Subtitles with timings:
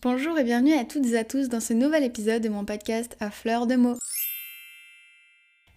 [0.00, 3.16] Bonjour et bienvenue à toutes et à tous dans ce nouvel épisode de mon podcast
[3.18, 3.98] à fleur de mots.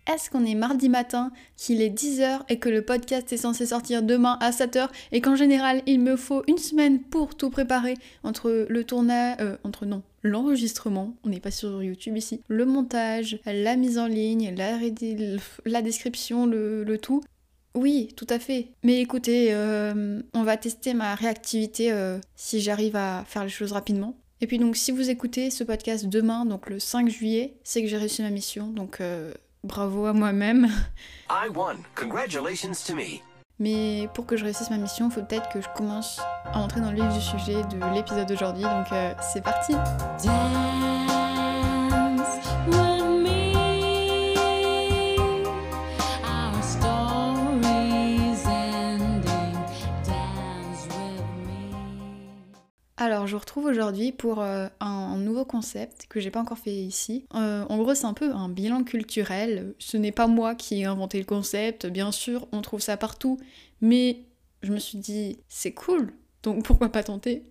[0.06, 4.04] Est-ce qu'on est mardi matin, qu'il est 10h et que le podcast est censé sortir
[4.04, 8.68] demain à 7h et qu'en général il me faut une semaine pour tout préparer entre
[8.70, 13.76] le tournage, euh, entre non, l'enregistrement, on n'est pas sur YouTube ici, le montage, la
[13.76, 17.24] mise en ligne, la, description, le, tout.
[17.74, 18.70] Oui, tout à fait.
[18.84, 23.72] Mais écoutez, euh, on va tester ma réactivité euh, si j'arrive à faire les choses
[23.72, 24.16] rapidement.
[24.42, 27.88] Et puis donc si vous écoutez ce podcast demain, donc le 5 juillet, c'est que
[27.88, 30.68] j'ai réussi ma mission, donc euh, bravo à moi-même.
[33.60, 36.82] Mais pour que je réussisse ma mission, il faut peut-être que je commence à entrer
[36.82, 38.88] dans le vif du sujet de l'épisode d'aujourd'hui, donc
[39.32, 39.74] c'est parti.
[53.04, 56.70] Alors, je vous retrouve aujourd'hui pour euh, un, nouveau concept que j'ai pas encore fait
[56.70, 57.26] ici.
[57.34, 59.74] Euh, en gros, c'est un peu un bilan culturel.
[59.80, 63.40] Ce n'est pas moi qui ai inventé le concept, bien sûr, on trouve ça partout,
[63.82, 64.28] mais
[64.62, 67.42] je me suis dit, c'est cool, donc pourquoi pas tenter?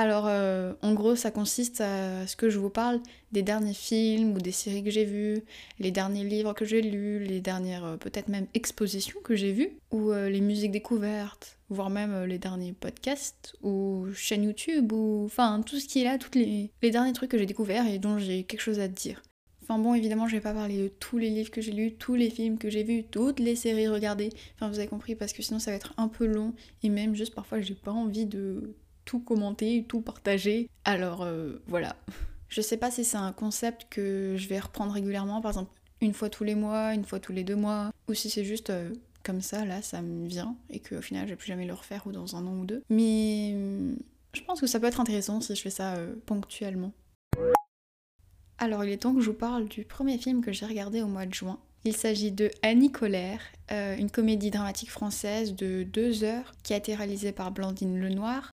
[0.00, 3.00] Alors, euh, en gros, ça consiste à ce que je vous parle
[3.32, 5.42] des derniers films ou des séries que j'ai vues,
[5.80, 9.72] les derniers livres que j'ai lus, les dernières euh, peut-être même expositions que j'ai vues,
[9.90, 15.62] ou euh, les musiques découvertes, voire même les derniers podcasts ou chaînes YouTube, ou enfin
[15.66, 18.44] tout ce qui est là, tous les, derniers trucs que j'ai découverts et dont j'ai
[18.44, 19.20] quelque chose à dire.
[19.64, 22.14] Enfin bon, évidemment, je vais pas parler de tous les livres que j'ai lus, tous
[22.14, 24.30] les films que j'ai vus, toutes les séries regardées.
[24.54, 27.16] Enfin, vous avez compris, parce que sinon ça va être un peu long et même
[27.16, 28.76] juste parfois j'ai pas envie de
[29.08, 30.68] tout commenter, tout partager.
[30.84, 31.96] Alors euh, voilà.
[32.50, 36.12] Je sais pas si c'est un concept que je vais reprendre régulièrement, par exemple une
[36.12, 38.92] fois tous les mois, une fois tous les deux mois, ou si c'est juste euh,
[39.24, 42.06] comme ça, là, ça me vient, et qu'au final, je vais plus jamais le refaire
[42.06, 42.84] ou dans un an ou deux.
[42.90, 43.96] Mais hum,
[44.34, 46.92] je pense que ça peut être intéressant si je fais ça euh, ponctuellement.
[48.58, 51.06] Alors, il est temps que je vous parle du premier film que j'ai regardé au
[51.06, 51.58] mois de juin.
[51.84, 56.94] Il s'agit de Annie Colère, une comédie dramatique française de deux heures qui a été
[56.94, 58.50] réalisée par Blandine Lenoir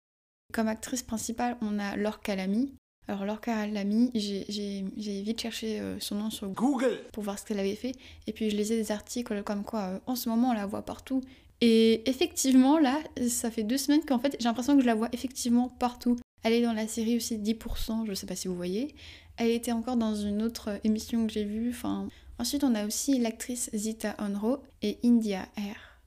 [0.56, 2.74] comme actrice principale, on a Laure Calamy.
[3.10, 7.60] Alors Laure Calamy, j'ai vite cherché euh, son nom sur Google pour voir ce qu'elle
[7.60, 7.92] avait fait.
[8.26, 10.84] Et puis je lisais des articles comme quoi euh, en ce moment on la voit
[10.84, 11.22] partout.
[11.60, 15.10] Et effectivement là, ça fait deux semaines qu'en fait j'ai l'impression que je la vois
[15.12, 16.16] effectivement partout.
[16.44, 18.96] Elle est dans la série aussi 10%, je sais pas si vous voyez.
[19.36, 21.72] Elle était encore dans une autre émission que j'ai vue.
[21.72, 22.08] Enfin,
[22.40, 26.00] ensuite on a aussi l'actrice Zita Onro et India Air.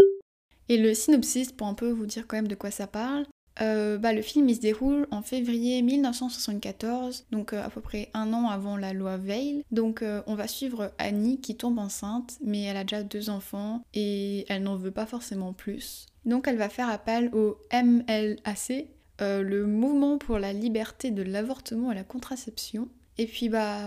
[0.70, 3.26] Et le synopsis pour un peu vous dire quand même de quoi ça parle.
[3.60, 8.10] Euh, bah, le film il se déroule en février 1974, donc euh, à peu près
[8.14, 9.64] un an avant la loi Veil.
[9.70, 13.82] Donc euh, on va suivre Annie qui tombe enceinte, mais elle a déjà deux enfants
[13.94, 16.06] et elle n'en veut pas forcément plus.
[16.24, 18.86] Donc elle va faire appel au MLAC,
[19.20, 22.88] le mouvement pour la liberté de l'avortement et la contraception.
[23.16, 23.80] Et puis bah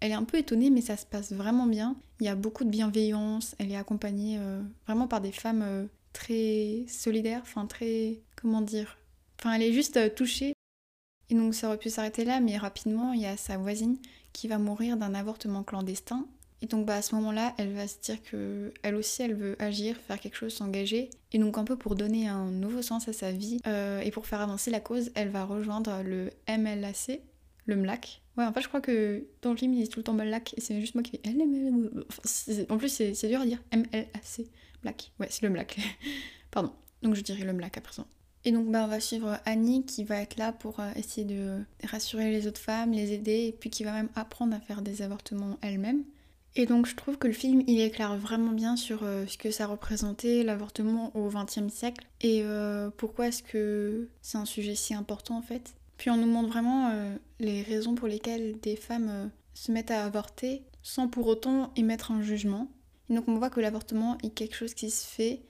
[0.00, 1.96] elle est un peu étonnée, mais ça se passe vraiment bien.
[2.20, 3.54] Il y a beaucoup de bienveillance.
[3.58, 4.38] Elle est accompagnée
[4.86, 8.98] vraiment par des femmes très solidaires, enfin très, comment dire,
[9.38, 10.54] Enfin, elle est juste euh, touchée.
[11.28, 13.98] Et donc ça aurait pu s'arrêter là, mais rapidement, il y a sa voisine
[14.32, 16.26] qui va mourir d'un avortement clandestin.
[16.62, 19.56] Et donc bah, à ce moment-là, elle va se dire que elle aussi, elle veut
[19.58, 21.10] agir, faire quelque chose, s'engager.
[21.32, 24.26] Et donc un peu pour donner un nouveau sens à sa vie euh, et pour
[24.26, 27.20] faire avancer la cause, elle va rejoindre le MLAC,
[27.66, 28.22] le MLAC.
[28.36, 30.54] Ouais, en fait, je crois que dans le film, ils disent tout le temps MLAC
[30.56, 33.62] et c'est juste moi qui fais En plus, c'est dur à dire.
[33.72, 34.08] MLAC,
[34.82, 35.12] MLAC.
[35.18, 35.78] Ouais, c'est le MLAC.
[36.50, 36.72] Pardon.
[37.02, 38.06] Donc je dirais le MLAC à présent.
[38.46, 41.58] Et donc bah, on va suivre Annie qui va être là pour euh, essayer de
[41.82, 45.02] rassurer les autres femmes, les aider, et puis qui va même apprendre à faire des
[45.02, 46.04] avortements elle-même.
[46.54, 49.50] Et donc je trouve que le film il éclaire vraiment bien sur euh, ce que
[49.50, 54.94] ça représentait l'avortement au XXe siècle et euh, pourquoi est-ce que c'est un sujet si
[54.94, 55.74] important en fait.
[55.98, 56.92] Puis on nous montre vraiment
[57.40, 62.20] les raisons pour lesquelles des femmes se mettent à avorter sans pour autant émettre un
[62.20, 62.68] jugement.
[63.08, 65.40] Et donc on voit que l'avortement est quelque chose qui se fait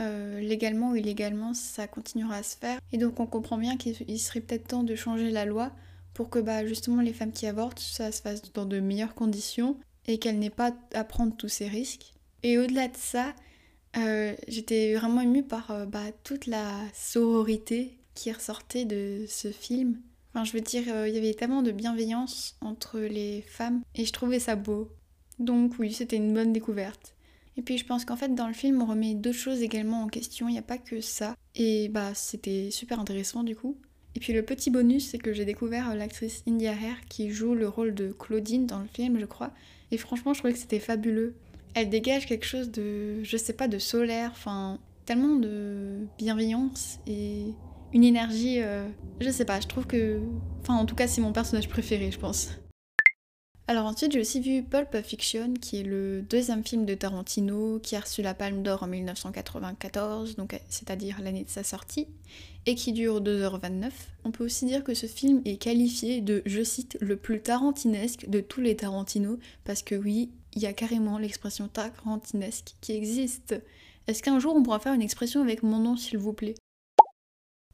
[0.00, 2.80] euh, légalement ou illégalement, ça continuera à se faire.
[2.92, 5.70] Et donc on comprend bien qu'il serait peut-être temps de changer la loi
[6.14, 9.76] pour que bah, justement les femmes qui avortent, ça se fasse dans de meilleures conditions
[10.06, 12.14] et qu'elles n'aient pas à prendre tous ces risques.
[12.42, 13.34] Et au-delà de ça,
[13.96, 20.00] euh, j'étais vraiment émue par euh, bah, toute la sororité qui ressortait de ce film.
[20.32, 24.12] Enfin, je veux dire, il y avait tellement de bienveillance entre les femmes et je
[24.12, 24.90] trouvais ça beau.
[25.38, 27.13] Donc oui, c'était une bonne découverte.
[27.56, 30.08] Et puis je pense qu'en fait dans le film on remet d'autres choses également en
[30.08, 31.36] question, il n'y a pas que ça.
[31.54, 33.76] Et bah c'était super intéressant du coup.
[34.16, 37.68] Et puis le petit bonus c'est que j'ai découvert l'actrice India Hare qui joue le
[37.68, 39.52] rôle de Claudine dans le film je crois.
[39.90, 41.34] Et franchement je trouvais que c'était fabuleux.
[41.74, 47.46] Elle dégage quelque chose de, je sais pas, de solaire, enfin tellement de bienveillance et
[47.92, 48.60] une énergie.
[48.60, 48.86] euh,
[49.20, 50.20] je sais pas, je trouve que.
[50.60, 52.48] Enfin, en tout cas, c'est mon personnage préféré, je pense.
[53.66, 57.96] Alors ensuite, j'ai aussi vu Pulp Fiction, qui est le deuxième film de Tarantino, qui
[57.96, 62.06] a reçu la Palme d'Or en 1994, donc c'est-à-dire l'année de sa sortie,
[62.66, 63.90] et qui dure 2h29.
[64.24, 68.28] On peut aussi dire que ce film est qualifié de, je cite, le plus tarantinesque
[68.28, 73.54] de tous les Tarantino, parce que oui, il y a carrément l'expression tarantinesque qui existe.
[74.06, 76.54] Est-ce qu'un jour on pourra faire une expression avec mon nom, s'il vous plaît?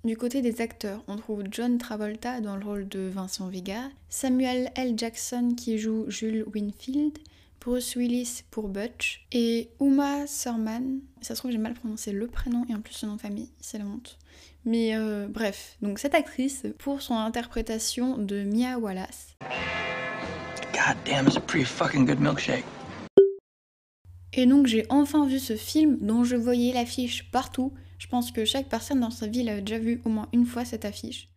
[0.05, 4.71] Du côté des acteurs, on trouve John Travolta dans le rôle de Vincent Vega, Samuel
[4.75, 4.95] L.
[4.97, 7.19] Jackson qui joue Jules Winfield,
[7.61, 12.65] Bruce Willis pour Butch, et Uma Thurman, ça se trouve j'ai mal prononcé le prénom
[12.71, 14.19] et en plus son nom de famille, c'est la honte.
[14.65, 19.37] Mais euh, bref, donc cette actrice, pour son interprétation de Mia Wallace,
[20.73, 22.65] God damn, it's a pretty fucking good milkshake.
[24.33, 27.75] Et donc j'ai enfin vu ce film dont je voyais l'affiche partout.
[28.01, 30.65] Je pense que chaque personne dans sa ville a déjà vu au moins une fois
[30.65, 31.29] cette affiche.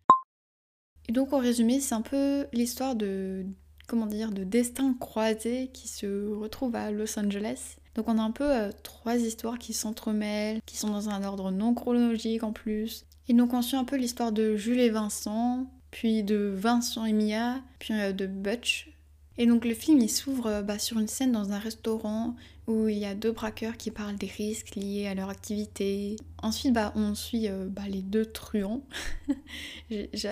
[1.10, 3.46] Et donc en résumé, c'est un peu l'histoire de
[3.88, 7.76] comment dire de destins croisés qui se retrouvent à Los Angeles.
[7.96, 11.52] Donc on a un peu euh, trois histoires qui s'entremêlent, qui sont dans un ordre
[11.52, 13.06] non chronologique en plus.
[13.28, 17.14] Et donc on suit un peu l'histoire de Jules et Vincent, puis de Vincent et
[17.14, 18.90] Mia, puis euh, de Butch.
[19.38, 22.36] Et donc le film il s'ouvre euh, bah, sur une scène dans un restaurant
[22.68, 26.16] où il y a deux braqueurs qui parlent des risques liés à leur activité.
[26.42, 28.82] Ensuite, bah, on suit euh, bah, les deux truands.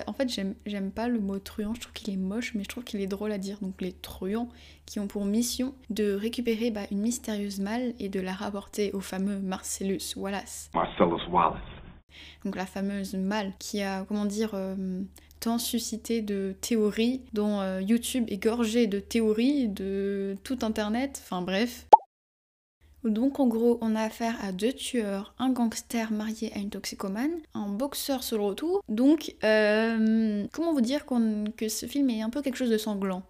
[0.06, 2.68] En fait, j'aime j'aime pas le mot truand, je trouve qu'il est moche, mais je
[2.68, 3.58] trouve qu'il est drôle à dire.
[3.60, 4.48] Donc les truands
[4.86, 9.00] qui ont pour mission de récupérer bah, une mystérieuse malle et de la rapporter au
[9.00, 10.70] fameux Marcellus Wallace.
[10.74, 11.60] Marcellus Wallace.
[12.44, 15.02] Donc la fameuse malle qui a, comment dire, euh,
[15.42, 21.42] tant suscité de théories, dont euh, YouTube est gorgé de théories, de tout Internet, enfin
[21.42, 21.88] bref.
[23.02, 27.32] Donc en gros, on a affaire à deux tueurs, un gangster marié à une toxicomane,
[27.54, 28.84] un boxeur sur le retour.
[28.88, 31.04] Donc, euh, comment vous dire
[31.56, 33.24] que ce film est un peu quelque chose de sanglant?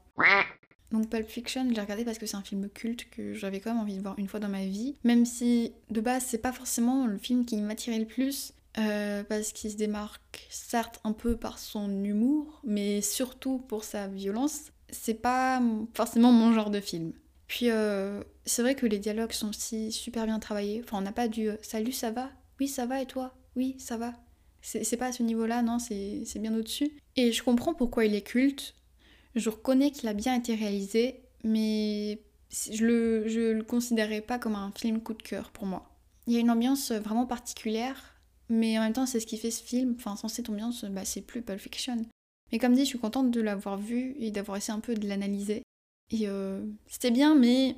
[0.91, 3.73] Donc Pulp Fiction, je l'ai regardé parce que c'est un film culte que j'avais quand
[3.73, 4.97] même envie de voir une fois dans ma vie.
[5.05, 9.53] Même si de base c'est pas forcément le film qui m'attirait le plus, euh, parce
[9.53, 14.73] qu'il se démarque certes un peu par son humour, mais surtout pour sa violence.
[14.91, 15.63] C'est pas
[15.95, 17.13] forcément mon genre de film.
[17.49, 20.83] Puis euh, c'est vrai que les dialogues sont aussi super bien travaillés.
[20.85, 22.31] Enfin, on n'a pas du euh, salut, ça va?
[22.61, 23.35] Oui, ça va et toi?
[23.57, 24.15] Oui, ça va.
[24.63, 26.93] C'est pas à ce niveau-là, non, c'est c'est bien au-dessus.
[27.17, 28.75] Et je comprends pourquoi il est culte.
[29.35, 32.23] Je reconnais qu'il a bien été réalisé, mais
[32.71, 35.91] je le, je le considérais pas comme un film coup de cœur pour moi.
[36.27, 38.12] Il y a une ambiance vraiment particulière,
[38.53, 39.97] mais en même temps, c'est ce qui fait ce film.
[39.97, 42.05] Enfin, cette ambiance, bah, c'est plus Pulp Fiction.
[42.53, 45.09] Mais comme dit, je suis contente de l'avoir vu et d'avoir essayé un peu de
[45.09, 45.63] l'analyser.
[46.11, 47.77] Et euh, c'était bien, mais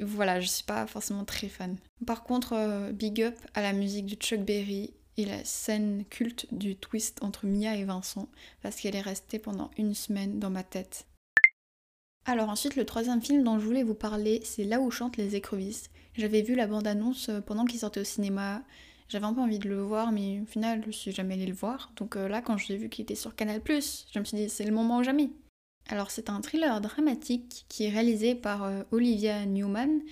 [0.00, 1.76] voilà, je suis pas forcément très fan.
[2.04, 6.52] Par contre, euh, big up à la musique de Chuck Berry et la scène culte
[6.52, 8.28] du twist entre Mia et Vincent,
[8.62, 11.06] parce qu'elle est restée pendant une semaine dans ma tête.
[12.24, 15.36] Alors ensuite, le troisième film dont je voulais vous parler, c'est Là où chantent les
[15.36, 15.90] écrevisses.
[16.14, 18.62] J'avais vu la bande-annonce euh, pendant qu'il sortait au cinéma.
[19.10, 21.52] J'avais un peu envie de le voir, mais au final, je suis jamais allée le
[21.52, 21.90] voir.
[21.96, 24.64] Donc euh, là, quand j'ai vu qu'il était sur Canal+, je me suis dit, c'est
[24.64, 25.30] le moment ou jamais.
[25.88, 30.02] Alors c'est un thriller dramatique qui est réalisé par euh, Olivia Newman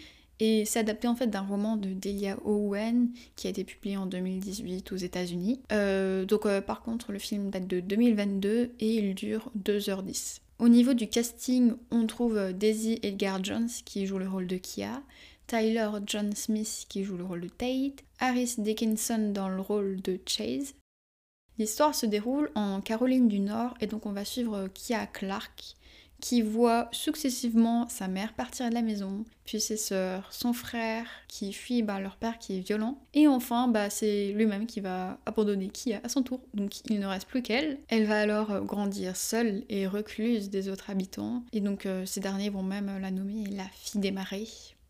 [0.41, 4.07] et c'est adapté en fait d'un roman de Delia Owen qui a été publié en
[4.07, 5.61] 2018 aux États-Unis.
[5.71, 10.41] Euh, donc par contre le film date de 2022 et il dure 2h10.
[10.59, 15.03] Au niveau du casting, on trouve Daisy Edgar Jones qui joue le rôle de Kia,
[15.49, 20.21] Tyler John Smith qui joue le rôle de Tate, Harris Dickinson dans le rôle de
[20.27, 20.75] Chase.
[21.59, 25.75] L'histoire se déroule en Caroline du Nord et donc on va suivre Kia Clark
[26.21, 31.53] qui voit successivement sa mère partir de la maison, puis ses sœurs, son frère qui
[31.53, 35.69] fuit bah, leur père qui est violent, et enfin bah, c'est lui-même qui va abandonner
[35.69, 37.79] Kia à son tour, donc il ne reste plus qu'elle.
[37.89, 42.51] Elle va alors grandir seule et recluse des autres habitants, et donc euh, ces derniers
[42.51, 44.49] vont même la nommer la fille des marées.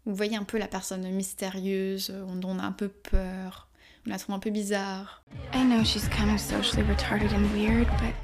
[0.09, 3.69] Vous voyez un peu la personne mystérieuse, euh, dont on a un peu peur,
[4.07, 5.23] on la trouve un peu bizarre.
[5.53, 8.15] I know she's kind of socially retarded and weird, but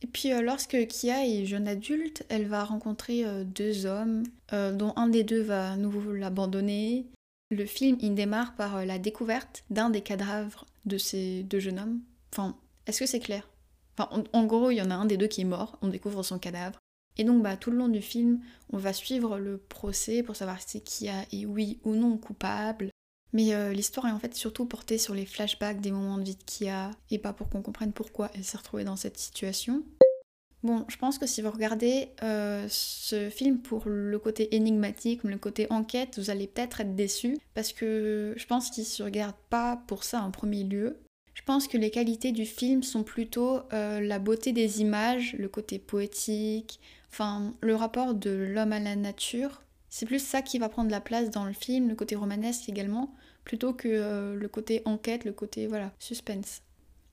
[0.00, 4.22] Et puis euh, lorsque Kia est jeune adulte, elle va rencontrer euh, deux hommes,
[4.54, 7.04] euh, dont un des deux va à nouveau l'abandonner.
[7.50, 12.00] Le film, il démarre par la découverte d'un des cadavres de ces deux jeunes hommes.
[12.32, 13.46] Enfin, est-ce que c'est clair?
[13.98, 16.22] Enfin, en gros, il y en a un des deux qui est mort, on découvre
[16.22, 16.78] son cadavre.
[17.16, 18.40] Et donc, bah, tout le long du film,
[18.72, 22.90] on va suivre le procès pour savoir si Kia est oui ou non coupable.
[23.32, 26.36] Mais euh, l'histoire est en fait surtout portée sur les flashbacks des moments de vie
[26.36, 29.82] de Kia, et pas pour qu'on comprenne pourquoi elle s'est retrouvée dans cette situation.
[30.62, 35.38] Bon, je pense que si vous regardez euh, ce film pour le côté énigmatique, le
[35.38, 39.82] côté enquête, vous allez peut-être être déçu parce que je pense qu'il se regarde pas
[39.86, 40.98] pour ça en premier lieu.
[41.46, 45.46] Je pense que les qualités du film sont plutôt euh, la beauté des images, le
[45.46, 46.80] côté poétique,
[47.12, 49.62] enfin le rapport de l'homme à la nature.
[49.88, 53.14] C'est plus ça qui va prendre la place dans le film, le côté romanesque également,
[53.44, 56.62] plutôt que euh, le côté enquête, le côté voilà suspense.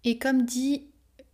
[0.03, 0.87] Et comme dit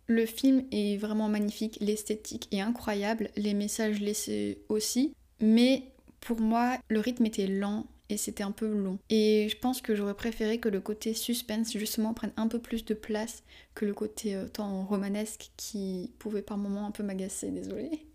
[0.06, 5.84] le film est vraiment magnifique, l'esthétique est incroyable, les messages laissés aussi, mais
[6.20, 8.98] pour moi, le rythme était lent et c'était un peu long.
[9.08, 12.84] Et je pense que j'aurais préféré que le côté suspense justement prenne un peu plus
[12.84, 13.42] de place
[13.74, 18.06] que le côté euh, tant romanesque qui pouvait par moments un peu m'agacer, désolé.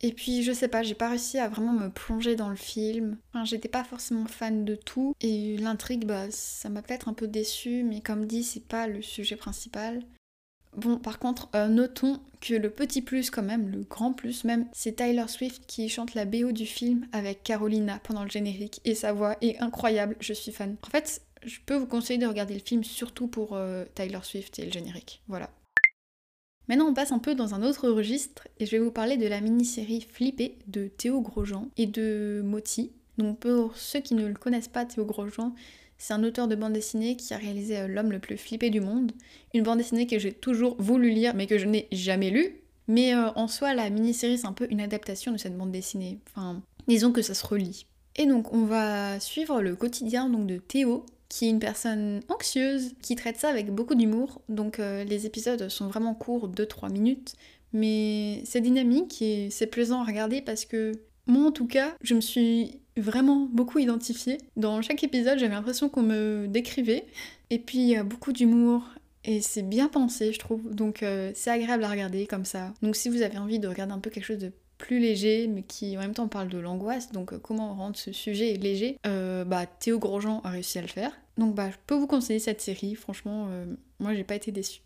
[0.00, 3.16] Et puis je sais pas, j'ai pas réussi à vraiment me plonger dans le film.
[3.32, 7.26] Enfin, j'étais pas forcément fan de tout et l'intrigue bah ça m'a peut-être un peu
[7.26, 10.02] déçue mais comme dit, c'est pas le sujet principal.
[10.76, 14.66] Bon, par contre, euh, notons que le petit plus quand même, le grand plus même,
[14.72, 18.94] c'est Tyler Swift qui chante la BO du film avec Carolina pendant le générique et
[18.94, 20.76] sa voix est incroyable, je suis fan.
[20.86, 24.58] En fait, je peux vous conseiller de regarder le film surtout pour euh, Tyler Swift
[24.58, 25.22] et le générique.
[25.28, 25.50] Voilà.
[26.68, 29.26] Maintenant, on passe un peu dans un autre registre et je vais vous parler de
[29.26, 32.92] la mini-série Flippé de Théo Grosjean et de Moti.
[33.18, 35.54] Donc, pour ceux qui ne le connaissent pas, Théo Grosjean,
[36.04, 38.82] c'est un auteur de bande dessinée qui a réalisé euh, L'homme le plus flippé du
[38.82, 39.12] monde.
[39.54, 42.60] Une bande dessinée que j'ai toujours voulu lire mais que je n'ai jamais lue.
[42.88, 46.18] Mais euh, en soi, la mini-série, c'est un peu une adaptation de cette bande dessinée.
[46.28, 47.86] Enfin, disons que ça se relie.
[48.16, 52.92] Et donc, on va suivre le quotidien donc, de Théo, qui est une personne anxieuse,
[53.00, 54.42] qui traite ça avec beaucoup d'humour.
[54.50, 57.34] Donc, euh, les épisodes sont vraiment courts, 2-3 minutes.
[57.72, 60.92] Mais c'est dynamique et c'est plaisant à regarder parce que
[61.26, 64.38] moi, en tout cas, je me suis vraiment beaucoup identifiée.
[64.56, 67.06] Dans chaque épisode, j'avais l'impression qu'on me décrivait.
[67.50, 68.82] Et puis, il y a beaucoup d'humour.
[69.24, 70.74] Et c'est bien pensé, je trouve.
[70.74, 72.74] Donc, euh, c'est agréable à regarder comme ça.
[72.82, 75.62] Donc, si vous avez envie de regarder un peu quelque chose de plus léger, mais
[75.62, 79.44] qui en même temps parle de l'angoisse, donc euh, comment rendre ce sujet léger, euh,
[79.44, 81.12] bah Théo Grosjean a réussi à le faire.
[81.38, 83.48] Donc bah je peux vous conseiller cette série, franchement,
[84.00, 84.82] moi j'ai pas été déçue.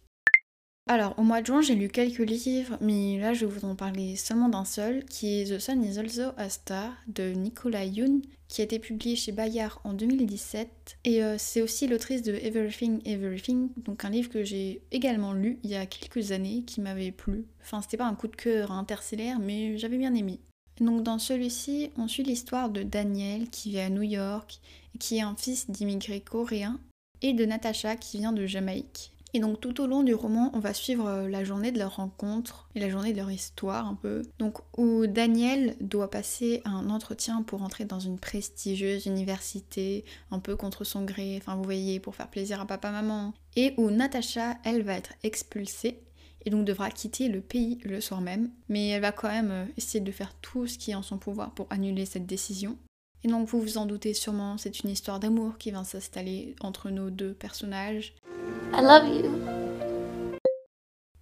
[0.90, 3.74] Alors, au mois de juin, j'ai lu quelques livres, mais là, je vais vous en
[3.74, 8.22] parler seulement d'un seul, qui est The Sun is Also a Star de Nicola Yoon,
[8.48, 10.96] qui a été publié chez Bayard en 2017.
[11.04, 15.58] Et euh, c'est aussi l'autrice de Everything Everything, donc un livre que j'ai également lu
[15.62, 17.44] il y a quelques années, qui m'avait plu.
[17.60, 20.40] Enfin, c'était pas un coup de cœur interstellaire, mais j'avais bien aimé.
[20.80, 24.58] Donc dans celui-ci, on suit l'histoire de Daniel qui vit à New York
[24.98, 26.80] qui est un fils d'immigrés coréens
[27.22, 29.12] et de Natasha qui vient de Jamaïque.
[29.34, 31.96] Et donc tout au long du roman, on va suivre euh, la journée de leur
[31.96, 34.22] rencontre et la journée de leur histoire un peu.
[34.38, 40.56] Donc où Daniel doit passer un entretien pour entrer dans une prestigieuse université, un peu
[40.56, 43.34] contre son gré, enfin vous voyez, pour faire plaisir à papa-maman.
[43.56, 46.00] Et où Natacha, elle va être expulsée
[46.44, 48.50] et donc devra quitter le pays le soir même.
[48.68, 51.18] Mais elle va quand même euh, essayer de faire tout ce qui est en son
[51.18, 52.78] pouvoir pour annuler cette décision.
[53.24, 56.90] Et donc vous vous en doutez sûrement, c'est une histoire d'amour qui va s'installer entre
[56.90, 58.14] nos deux personnages.
[58.72, 59.68] I love you.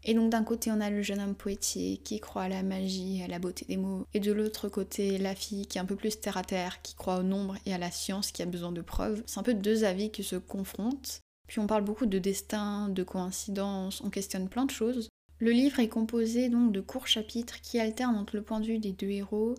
[0.09, 3.23] Et donc d'un côté on a le jeune homme poétique qui croit à la magie,
[3.25, 5.97] à la beauté des mots, et de l'autre côté la fille qui est un peu
[5.97, 8.73] plus terre à terre, qui croit au nombre et à la science qui a besoin
[8.73, 9.23] de preuves.
[9.26, 11.21] C'est un peu deux avis qui se confrontent.
[11.49, 15.09] Puis on parle beaucoup de destin, de coïncidence, on questionne plein de choses.
[15.38, 18.79] Le livre est composé donc de courts chapitres qui alternent entre le point de vue
[18.79, 19.55] des deux héros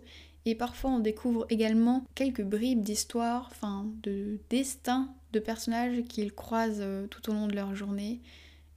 [0.47, 6.79] et parfois on découvre également quelques bribes d'histoire, enfin de destin de personnages qu'ils croisent
[6.79, 8.21] euh, tout au long de leur journée.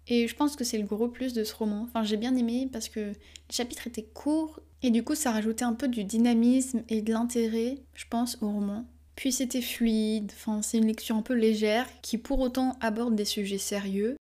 [0.09, 1.83] Et je pense que c'est le gros plus de ce roman.
[1.83, 3.15] Enfin, j'ai bien aimé parce que les
[3.55, 7.79] chapitres étaient courts et du coup, ça rajoutait un peu du dynamisme et de l'intérêt,
[7.95, 8.85] je pense, au roman.
[9.15, 13.25] Puis c'était fluide, enfin, c'est une lecture un peu légère qui pour autant aborde des
[13.25, 14.17] sujets sérieux.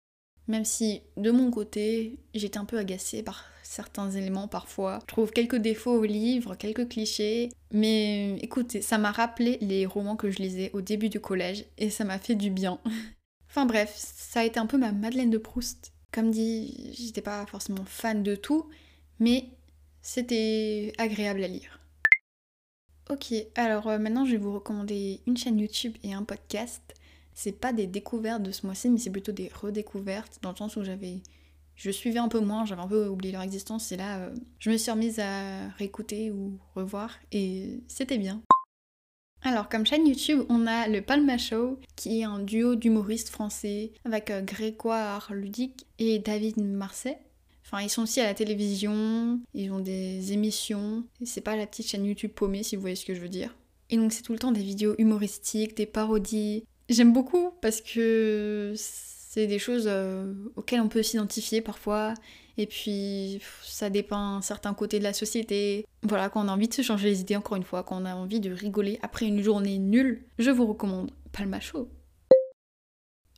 [0.48, 5.00] Même si, de mon côté, j'étais un peu agacée par certains éléments parfois.
[5.02, 10.16] Je trouve quelques défauts au livre, quelques clichés, mais écoutez, ça m'a rappelé les romans
[10.16, 12.78] que je lisais au début du collège et ça m'a fait du bien.
[13.50, 15.92] enfin bref, ça a été un peu ma Madeleine de Proust.
[16.12, 18.66] Comme dit, j'étais pas forcément fan de tout,
[19.18, 19.50] mais
[20.00, 21.80] c'était agréable à lire.
[23.10, 26.82] Ok, alors euh, maintenant je vais vous recommander une chaîne YouTube et un podcast.
[27.34, 30.76] C'est pas des découvertes de ce mois-ci, mais c'est plutôt des redécouvertes, dans le sens
[30.76, 31.18] où j'avais
[31.76, 34.70] je suivais un peu moins, j'avais un peu oublié leur existence et là euh, je
[34.70, 38.40] me suis remise à réécouter ou revoir et c'était bien.
[39.42, 43.92] Alors comme chaîne YouTube, on a le Palma Show qui est un duo d'humoristes français
[44.04, 47.18] avec euh, Grégoire Ludic et David Marseille.
[47.64, 51.04] Enfin, ils sont aussi à la télévision, ils ont des émissions.
[51.24, 53.54] C'est pas la petite chaîne YouTube paumée si vous voyez ce que je veux dire.
[53.90, 56.64] Et donc c'est tout le temps des vidéos humoristiques, des parodies.
[56.88, 58.74] J'aime beaucoup parce que
[59.36, 62.14] C'est des choses euh, auxquelles on peut s'identifier parfois.
[62.56, 65.84] Et puis, ça dépend certains côtés de la société.
[66.02, 68.06] Voilà, quand on a envie de se changer les idées, encore une fois, quand on
[68.06, 71.90] a envie de rigoler après une journée nulle, je vous recommande Palma Show.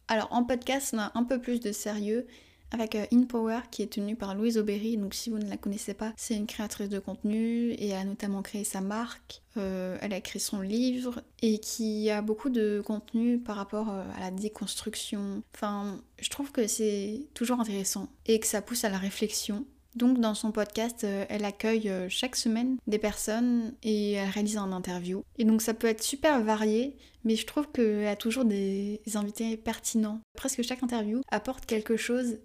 [0.06, 2.28] Alors, en podcast, on a un peu plus de sérieux
[2.70, 4.96] avec euh, In Power qui est tenue par Louise Aubéry.
[4.96, 8.42] Donc si vous ne la connaissez pas, c'est une créatrice de contenu et a notamment
[8.42, 9.42] créé sa marque.
[9.56, 14.04] Euh, elle a écrit son livre et qui a beaucoup de contenu par rapport euh,
[14.16, 15.42] à la déconstruction.
[15.54, 19.64] Enfin, je trouve que c'est toujours intéressant et que ça pousse à la réflexion.
[19.96, 25.24] Donc dans son podcast, elle accueille chaque semaine des personnes et elle réalise un interview.
[25.38, 26.94] Et donc ça peut être super varié,
[27.24, 30.20] mais je trouve qu'elle a toujours des invités pertinents.
[30.36, 32.38] Presque chaque interview apporte quelque chose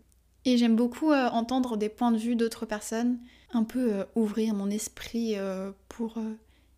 [0.45, 3.19] et j'aime beaucoup euh, entendre des points de vue d'autres personnes,
[3.53, 6.17] un peu euh, ouvrir mon esprit euh, pour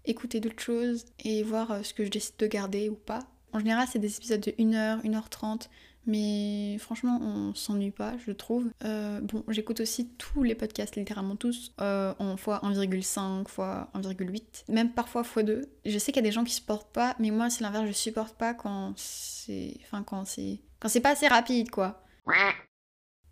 [0.05, 3.19] écouter d'autres choses et voir ce que je décide de garder ou pas.
[3.53, 5.69] En général, c'est des épisodes de 1h, 1h30,
[6.05, 8.69] mais franchement, on s'ennuie pas, je trouve.
[8.83, 15.23] bon, j'écoute aussi tous les podcasts, littéralement tous, en fois 1,5, fois 1,8, même parfois
[15.23, 15.65] fois 2.
[15.85, 17.93] Je sais qu'il y a des gens qui supportent pas, mais moi, c'est l'inverse, je
[17.93, 19.77] supporte pas quand c'est.
[19.85, 20.59] Enfin, quand c'est.
[20.79, 22.03] Quand c'est pas assez rapide, quoi.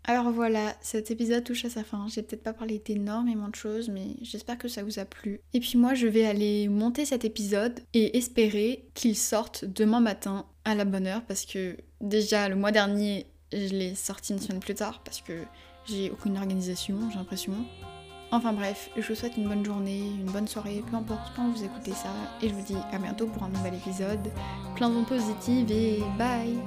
[0.06, 2.06] Alors voilà, cet épisode touche à sa fin.
[2.08, 5.40] J'ai peut-être pas parlé d'énormément de choses, mais j'espère que ça vous a plu.
[5.54, 10.44] Et puis moi, je vais aller monter cet épisode et espérer qu'il sorte demain matin
[10.66, 14.60] à la bonne heure, parce que déjà le mois dernier, je l'ai sorti une semaine
[14.60, 15.32] plus tard, parce que
[15.86, 17.54] j'ai aucune organisation, j'ai l'impression.
[18.30, 21.64] Enfin bref, je vous souhaite une bonne journée, une bonne soirée, peu importe quand vous
[21.64, 24.30] écoutez ça, et je vous dis à bientôt pour un nouvel épisode.
[24.74, 26.58] Plein de positive et bye